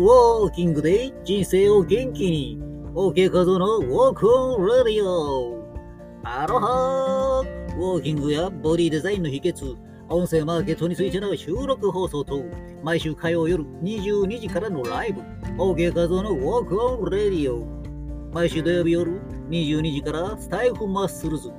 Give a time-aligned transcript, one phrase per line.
[0.00, 2.58] ウォーキングで人生を元気に。
[2.94, 5.62] OK 画像の Walk On Radio。
[6.24, 7.42] アロハ。
[7.76, 9.76] ウォーキングやボディデザインの秘訣。
[10.08, 12.42] 音声マーケットについての収録放送と
[12.82, 15.20] 毎週火曜夜22時からのライブ。
[15.62, 17.66] OK 画像の Walk On Radio。
[18.32, 19.20] 毎週土曜日夜
[19.50, 21.50] 22時からスタエフマッスルズ。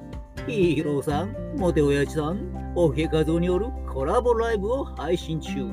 [0.48, 5.68] ヒーローさん、モテおやじさん、OK 画像によるコラボライブを配信中。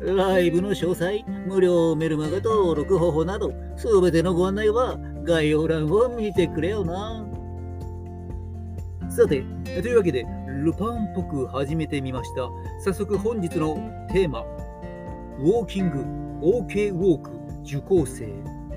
[0.00, 7.26] ライブの詳細、無料メルマガ登録方法など、すべてのご案内は概要欄を見てくれよな。
[9.10, 10.24] さて、というわけで、
[10.62, 12.48] ルパンっぽく始めてみました。
[12.84, 13.74] 早速本日の
[14.12, 14.42] テーマ、
[15.40, 15.98] ウォーキング、
[16.46, 17.30] OK ウォーク、
[17.64, 18.26] 受講生、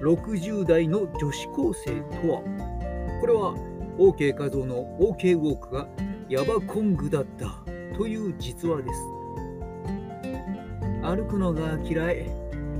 [0.01, 2.41] 60代の女子高生とは
[3.21, 3.53] これは
[3.99, 5.87] OK 画像の OK ウォークが
[6.27, 7.63] ヤバコングだった
[7.95, 9.20] という実話です。
[11.01, 12.29] 歩くのが嫌い。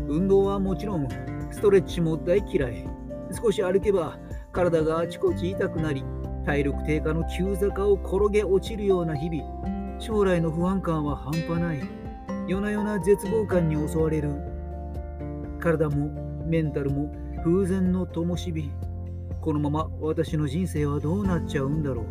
[0.07, 1.07] 運動はもちろん、
[1.51, 2.87] ストレッチも大嫌い。
[3.31, 4.17] 少し歩けば
[4.51, 6.03] 体があちこち痛くなり、
[6.45, 9.99] 体力低下の急坂を転げ落ちるような日々。
[9.99, 11.79] 将来の不安感は半端ない。
[12.47, 14.31] 夜な夜な絶望感に襲われる。
[15.59, 16.09] 体も
[16.45, 18.71] メンタルも風前の灯火。
[19.41, 22.03] このまま私の人生はどうなっちゃうんだろ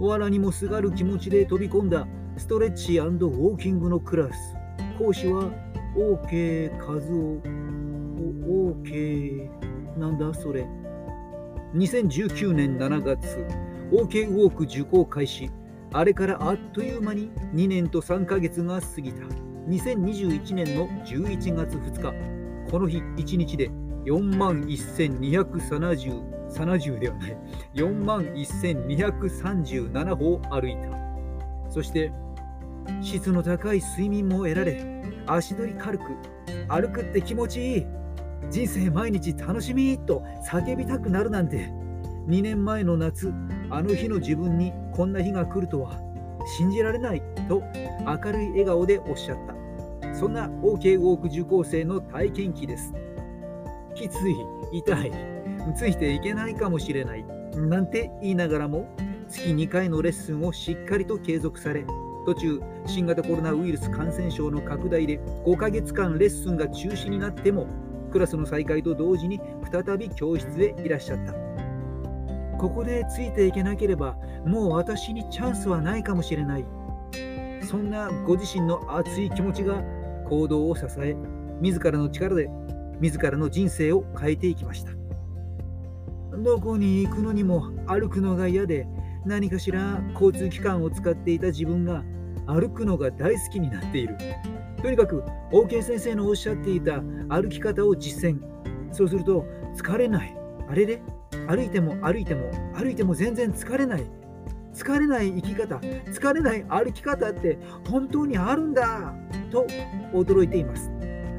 [0.00, 0.08] う。
[0.08, 4.57] 藁にもすがる気持ちで飛び込んだストレッチウォーキングのクラス。
[4.98, 5.48] 講師は
[5.96, 7.40] OK 和夫。
[8.48, 9.48] OK
[9.96, 10.66] なんだそれ。
[11.76, 13.46] 2019年7月、
[13.92, 15.50] OK ウォーク受講開始。
[15.92, 19.22] あれからあっという間に2年と3ヶ月が過ぎた。
[19.68, 22.12] 2021年の11月2日、
[22.68, 23.70] この日1日で
[24.04, 27.36] 4万1270、70ではない、
[27.74, 30.90] 4万1237歩歩いた。
[31.70, 32.10] そして、
[33.02, 36.04] 質の高い睡眠も得られ、足取り軽く、
[36.68, 37.86] 歩くって気持ちいい、
[38.50, 41.70] 人生毎日楽しみと叫びたくなるなんて、
[42.28, 43.32] 2年前の夏、
[43.70, 46.00] あの日の自分にこんな日が来るとは
[46.58, 47.62] 信じられないと
[48.06, 50.14] 明るい笑顔でおっしゃった。
[50.14, 52.92] そんな OK ウォーク受講生の体験記です。
[53.94, 54.34] きつい、
[54.72, 55.12] 痛い、
[55.76, 58.86] ついていけないかもしれない、なんて言いながらも、
[59.28, 61.84] 月2回のレッスンをしっかりと継続され、
[62.26, 67.66] 途中、新型コロナウイルス感染症の拡大で5ヶ月間レッスンが中止になっても、
[68.10, 69.40] クラスの再開と同時に
[69.70, 71.34] 再び教室へいらっしゃった。
[72.58, 76.64] ここでついていけなければ、もう私にチャンスはないかもしれない。
[77.62, 79.82] そんなご自身の熱い気持ちが
[80.28, 81.16] 行動を支え、
[81.60, 82.48] 自らの力で
[83.00, 84.90] 自らの人生を変えていきました。
[86.36, 88.86] どこに行くのにも歩くのが嫌で、
[89.28, 92.02] 何かしら交通機関を使っていた自分が
[92.46, 94.16] 歩くのが大好きになっている。
[94.82, 95.22] とにかく
[95.52, 98.40] OK 先生のおっしゃっていた歩き方を実践。
[98.90, 99.44] そうすると
[99.76, 100.34] 疲れない。
[100.68, 101.02] あれで
[101.46, 104.04] 歩いても歩いても歩いても全然疲れない。
[104.74, 107.58] 疲れない生き方、疲れない歩き方って
[107.90, 109.12] 本当にあるんだ
[109.50, 109.66] と
[110.12, 110.90] 驚いています。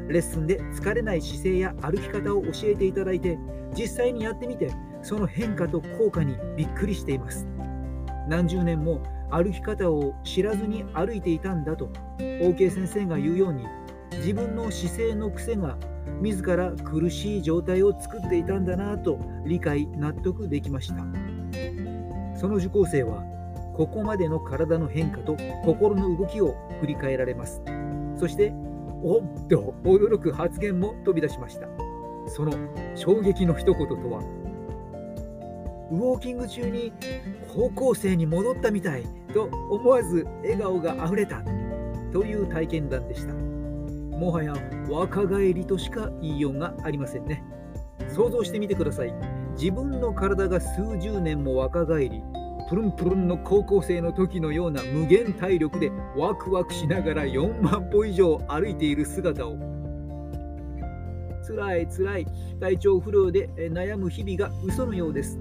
[0.10, 3.38] レッスンで疲れない姿勢や歩き方を教えていただいて、
[3.76, 4.72] 実際にやってみて、
[5.02, 7.48] その変化と効果にびっくりしています。
[8.30, 9.02] 何十年も
[9.32, 13.66] 歩き方を知らずに歩いていたんだと、OK 先生が言うように、
[14.18, 15.78] 自分の姿勢の癖が
[16.22, 21.04] 自ら苦しい状態を作っていたんだなと理解、納得できました。
[22.36, 23.24] その受講生は、
[23.76, 25.36] ここまでの体の変化と
[25.66, 27.64] 心の動きを振り返られます。
[28.16, 28.54] そして
[29.02, 31.68] おっと驚く発言も飛び出しました。
[32.28, 32.52] その
[32.94, 34.22] 衝撃の一言とは、
[35.92, 36.94] ウォーキング中に
[37.54, 41.44] 高校生に戻ったみたいと思わず笑顔があふれた
[42.12, 43.34] という体験談でした。
[43.34, 44.54] もはや
[44.90, 47.44] 若返りとしか言いようがありませんね。
[48.08, 49.14] 想像してみてください。
[49.58, 52.22] 自分の体が数十年も若返り、
[52.70, 59.58] プルンプルンの高校生の時のような無限体力でワクワクしながら4万歩以上歩いている姿を
[61.44, 62.28] つらいつらい
[62.60, 65.40] 体調不良で悩む日々が嘘のようです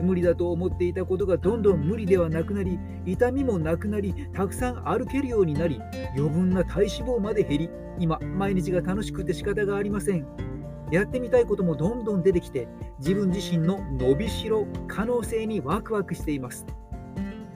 [0.00, 5.80] 無理だと思っていたことがどんどん無理ではなくなり痛みもなくなりたくさん歩けるようになり
[6.16, 10.26] 余分な体脂肪まで減り今毎日が楽しくて仕方がありません。
[10.90, 12.66] やってみたいこともどんどん出てきて
[12.98, 16.64] 自分自身の伸びしろ可能性にワクワクしています。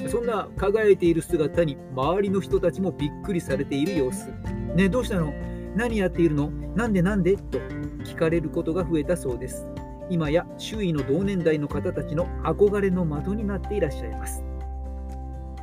[0.08, 4.28] そんな輝いている姿に周りの人たちもびっくりされている様子。
[4.74, 5.32] ねどうしたの？
[5.76, 6.50] 何やっているの？
[6.74, 7.36] なんでなんで？
[7.36, 7.58] と
[8.04, 9.66] 聞かれることが増えたそうです。
[10.10, 14.44] 今や周囲の同年代の方たちの憧れの的になっていらっしゃいます。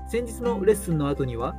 [0.08, 1.56] 先日のレッスンの後には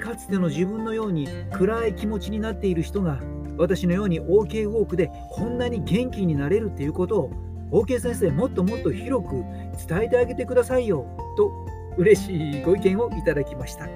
[0.00, 3.20] かつての自分のように暗い気持ちになっている人が
[3.56, 7.30] 私のように OK ウォークでこんなに元気になれるっていうことを
[7.70, 9.44] OK 先生もっともっと広く
[9.86, 11.52] 伝えてあげてくださいよと
[11.96, 13.86] 嬉しいご意見をいただきました。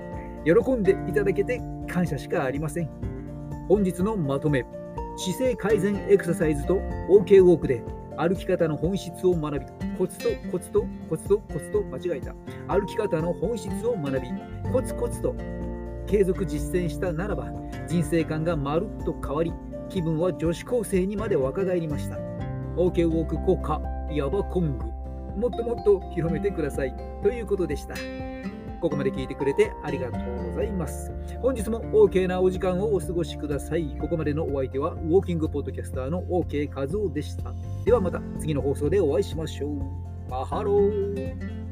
[0.44, 2.90] 喜んでいただけて感謝しかありません。
[3.69, 4.66] 本日のまとめ。
[5.16, 6.76] 姿勢改善エクササイズと
[7.08, 7.82] OK ウォークで
[8.16, 9.66] 歩き方の本質を学び
[9.99, 12.34] コツとコツとコツとコツと間違えた。
[12.69, 14.28] 歩き方の本質を学び
[14.72, 15.34] コツコツと
[16.06, 17.50] 継続実践したならば
[17.88, 19.52] 人生観がまるっと変わり
[19.88, 22.16] 気分は女子高生にまで若返りました。
[22.76, 23.81] OK ウォーク効果
[24.12, 24.84] ヤバコング
[25.37, 26.94] もっともっと広めてください。
[27.22, 27.94] ということでした。
[28.85, 31.11] ここまで聞いてくれてありがとうございます。
[31.41, 33.97] 本日も OK なお時間をお過ごしください。
[33.99, 37.55] ここまでのお相手はウォーキングポッドキャスターの OK 和夫でした。
[37.87, 40.31] ではまた次の放送でお会いしましょう。
[40.31, 41.63] マハロー。